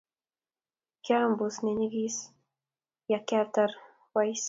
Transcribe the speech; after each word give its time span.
Kiambusi 1.03 1.59
ne 1.63 1.71
nyegis 1.79 2.15
ya 3.11 3.19
koatar 3.27 3.71
wise 4.15 4.39